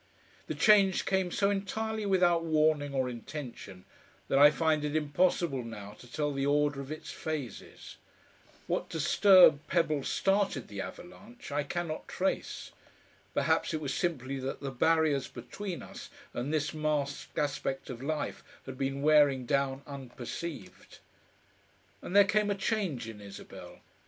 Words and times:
The 0.47 0.55
change 0.55 1.05
came 1.05 1.29
so 1.29 1.51
entirely 1.51 2.07
without 2.07 2.43
warning 2.43 2.91
or 2.91 3.07
intention 3.07 3.85
that 4.29 4.39
I 4.39 4.49
find 4.49 4.83
it 4.83 4.95
impossible 4.95 5.63
now 5.63 5.91
to 5.99 6.11
tell 6.11 6.33
the 6.33 6.43
order 6.47 6.81
of 6.81 6.91
its 6.91 7.11
phases. 7.11 7.97
What 8.65 8.89
disturbed 8.89 9.67
pebble 9.67 10.03
started 10.03 10.69
the 10.69 10.81
avalanche 10.81 11.51
I 11.51 11.61
cannot 11.61 12.07
trace. 12.07 12.71
Perhaps 13.35 13.75
it 13.75 13.79
was 13.79 13.93
simply 13.93 14.39
that 14.39 14.59
the 14.59 14.71
barriers 14.71 15.27
between 15.27 15.83
us 15.83 16.09
and 16.33 16.51
this 16.51 16.73
masked 16.73 17.37
aspect 17.37 17.91
of 17.91 18.01
life 18.01 18.43
had 18.65 18.79
been 18.79 19.03
wearing 19.03 19.45
down 19.45 19.83
unperceived. 19.85 20.97
And 22.01 22.15
there 22.15 22.25
came 22.25 22.49
a 22.49 22.55
change 22.55 23.07
in 23.07 23.21
Isabel. 23.21 23.81